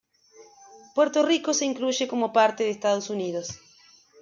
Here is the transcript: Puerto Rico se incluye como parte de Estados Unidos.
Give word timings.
Puerto 0.95 1.21
Rico 1.23 1.53
se 1.53 1.65
incluye 1.65 2.07
como 2.07 2.33
parte 2.33 2.63
de 2.63 2.71
Estados 2.71 3.11
Unidos. 3.11 3.59